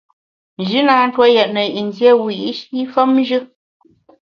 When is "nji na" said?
0.59-0.95